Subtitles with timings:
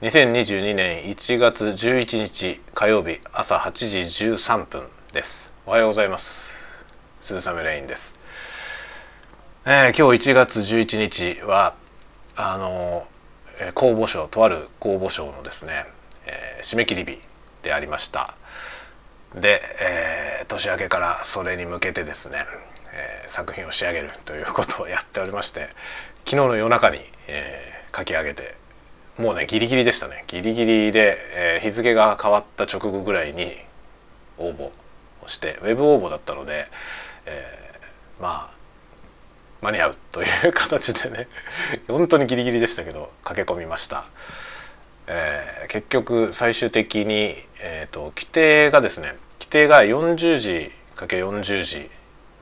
[0.00, 4.82] 2022年1月11日火曜日朝8時13分
[5.12, 5.52] です。
[5.66, 6.86] おはようございます。
[7.20, 8.16] 鈴雨レインです、
[9.66, 11.74] えー、今日1月11日は
[12.36, 13.08] あの
[13.74, 15.72] 公募賞とある公募賞のですね、
[16.26, 17.18] えー、締め切り日
[17.64, 18.36] でありました。
[19.34, 19.60] で、
[20.40, 22.44] えー、年明けからそれに向けてですね、
[22.94, 25.62] えー、作品を仕上げるということをやっておりまして
[26.18, 28.54] 昨日の夜中に、えー、書き上げて
[29.18, 30.24] もうねギリギリでしたね。
[30.28, 33.50] ギリギリで、えー、日付が変わった直後ぐらいに
[34.38, 34.70] 応募
[35.22, 36.66] をしてウェブ応募だったので、
[37.26, 38.58] えー、まあ
[39.60, 41.28] 間に合うという形でね
[41.88, 44.04] 本当にギリギリでしたけど駆け込みました、
[45.06, 51.90] えー、結局最終的に、えーと、規定がですね規定が40時 ×40 時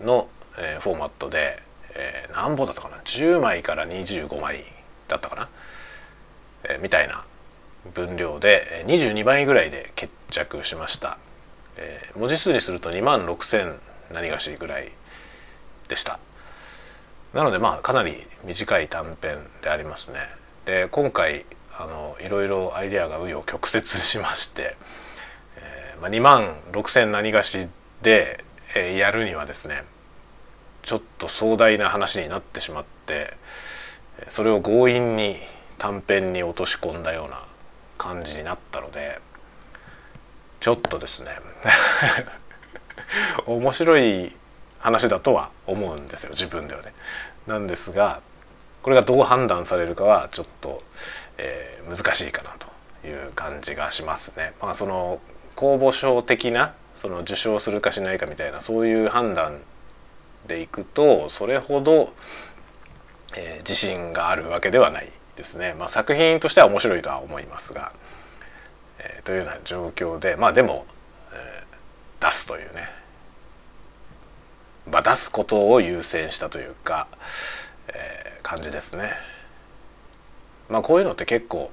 [0.05, 1.63] の、えー、フォーマットで、
[1.95, 4.65] えー、何本だったかな？10枚から25枚
[5.09, 5.49] だったかな？
[6.77, 7.25] えみたいな
[7.95, 11.19] 分量で22倍ぐらいで決着しました、
[11.77, 13.77] えー、文字数にすると2万6,000
[14.13, 14.93] 何がしぐらい
[15.89, 16.19] でした。
[17.33, 20.21] なのでまあかなり短い短編でありますね。
[20.65, 21.45] で今回
[21.79, 24.77] あのいろいろアイデアが紆余曲折しまして、
[25.59, 27.69] えーまあ、2万6,000何がし
[28.03, 29.83] で、えー、やるにはですね
[30.83, 33.35] ちょっと壮大な話になってしまって
[34.29, 35.37] それを強引に
[35.79, 37.43] 短編に落とし込んだような
[37.99, 39.21] 感じになったので
[40.61, 41.31] ちょっとですね
[43.47, 44.35] 面白い
[44.79, 46.93] 話だとは思うんですよ自分ではね。
[47.47, 48.21] なんですが
[48.83, 50.83] これがどう判断されるかはちょっと、
[51.39, 52.69] えー、難しいかなと
[53.07, 54.55] いう感じがしますね。
[54.61, 55.21] まあ、その
[55.57, 59.61] 公募賞的なその受賞するかしないかみたいなそういう判断
[60.47, 62.13] でいくとそれほど、
[63.37, 67.93] えー、自信があるわけではないですね、まあ、作品としては面白いとは思いますが、
[68.99, 70.87] えー、というような状況でまあでも、
[71.33, 72.89] えー、出すというね、
[74.91, 77.07] まあ、出すことを優先したというか、
[77.89, 79.13] えー、感じですね。
[80.69, 81.71] まあ、こういうのって結構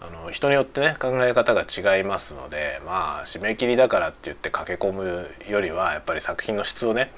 [0.00, 7.10] あの人によってね考え方が違いますのでまあ締め切りだからって言って駆け込むよりはやっぱり作品の質をね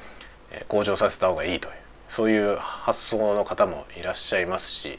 [0.68, 1.74] 向上させた方がいいという
[2.08, 4.98] そういう発想の方もいらっしゃいますし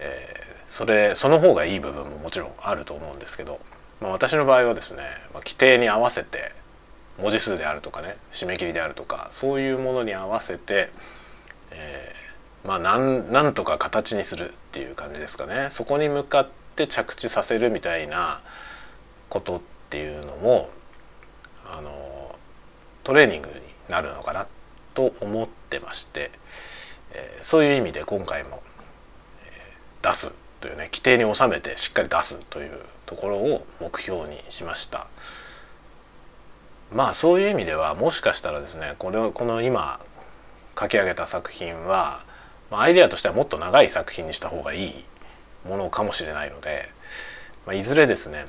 [0.00, 3.60] えー、それその方がいい部分ももちろんあると思うんですけど、
[4.00, 5.02] まあ、私の場合はですね、
[5.32, 6.52] まあ、規定に合わせて
[7.20, 10.90] 文字数であるとかね締め切りであるとかそういうものに合わせて、
[11.70, 15.68] えー、まあなんなんとか形にするっていう感じですかね。
[15.70, 18.40] そこに向かって着地させるみたいな
[19.28, 19.60] ことっ
[19.90, 20.70] ていうのも
[21.66, 22.38] あの
[23.04, 23.54] トレーニングに
[23.88, 24.46] なるのかな
[24.94, 26.30] と思ってまして、
[27.12, 28.62] えー、そういう意味で今回も
[30.02, 32.72] 出すというね規定に収めてしっかり出すという
[33.06, 35.06] ところを目標にしました
[36.92, 40.00] まあそういう意味ではもしかしたらですねこれをこの今
[40.80, 42.24] 書き上げた作品は、
[42.70, 45.04] アイデアとしてはもっと長い作品にした方がいい
[45.68, 46.88] ものかもしれないので、
[47.66, 48.46] まあ、いずれですね、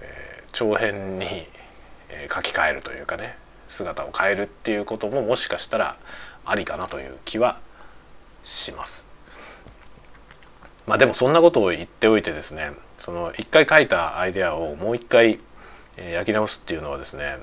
[0.00, 1.26] えー、長編に、
[2.08, 3.36] え、書き換えるというかね
[3.66, 5.96] 姿を変えるっていうことももしかしたら
[6.44, 7.60] ありかなという気は
[8.42, 9.05] します。
[10.86, 15.40] まあでもそんなことを言っておいてですねその一回書いたアイデアをもう一回
[15.96, 17.38] 焼き直すっていうのはですね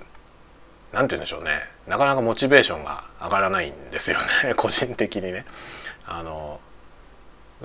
[0.93, 1.51] 何て言うんでしょうね
[1.87, 5.45] なかなかモチベーションが上がらないんですよね 個人的にね。
[6.05, 6.59] あの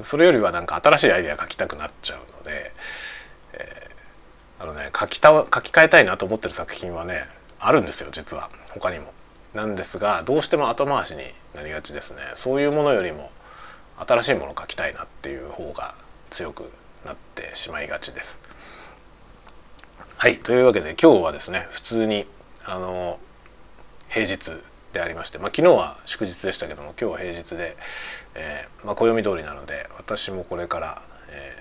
[0.00, 2.72] それよりはなんか新しいアイデア書きたくなっちゃうので、
[3.54, 7.28] えー、あのね書きた書き換えたいなと思ってる作品はね
[7.58, 9.12] あるんですよ実は他にも。
[9.54, 11.24] なんですがどうしても後回しに
[11.54, 12.22] なりがちですね。
[12.34, 13.30] そういうものよりも
[14.06, 15.37] 新しいものを書きたいなってい
[16.30, 16.70] 強く
[17.04, 18.40] なってしまいがちです。
[20.16, 22.26] はいというわけで今日はですね普通に
[22.64, 23.20] あの
[24.08, 24.50] 平日
[24.92, 27.76] でありまして、まあ、昨日は祝日でしたけども今日は平日で、
[28.34, 31.56] えー、まあ、暦通りなので私もこれから、え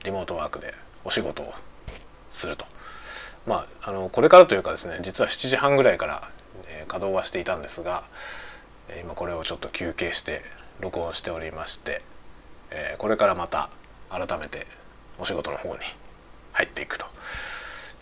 [0.00, 0.74] ー、リモートワークで
[1.04, 1.52] お仕事を
[2.30, 2.64] すると。
[3.46, 6.22] まあ、あのこれからというかですね実は7時半ぐらいから、
[6.66, 8.04] えー、稼働はしていたんですが
[9.02, 10.42] 今これをちょっと休憩して
[10.80, 12.02] 録音しておりまして、
[12.70, 13.70] えー、これからまた
[14.10, 14.66] 改めて
[15.18, 15.80] お仕事の方に
[16.52, 17.06] 入っていくと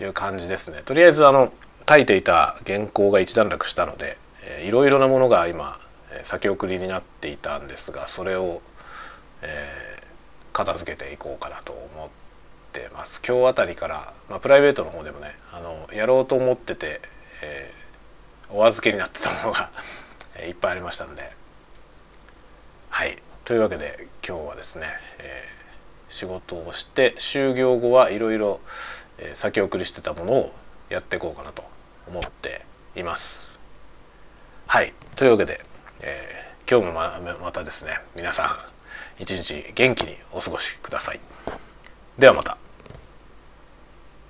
[0.00, 0.82] いう感じですね。
[0.84, 1.52] とりあえずあの
[1.88, 5.78] 書いていた原稿が一段落したので、えー、いろいろなものが今
[6.22, 8.62] 先送りになっていたんですがそれを、
[9.42, 10.04] えー、
[10.52, 12.08] 片付けていこうかなと思っ
[12.72, 13.22] てます。
[13.26, 17.00] 今日あたりから、まあ、プライベートの方でもねあのやろうと思ってて、
[17.42, 19.70] えー、お預けになってたものが
[20.46, 21.30] いっぱいありましたんで
[22.90, 24.86] はいというわけで今日はですね、
[25.18, 25.48] え
[26.08, 28.60] 仕事をして就業後はいろいろ
[29.34, 30.52] 先送りしてたものを
[30.88, 31.64] やっていこうかなと
[32.08, 32.64] 思って
[32.94, 33.58] います。
[34.66, 35.60] はいというわけで、
[36.02, 38.46] えー、今日もまたですね皆さ
[39.18, 41.20] ん一日元気にお過ごしください。
[42.18, 42.65] ではまた。